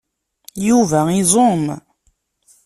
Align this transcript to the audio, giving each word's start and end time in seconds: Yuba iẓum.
Yuba 0.67 0.99
iẓum. 1.21 1.65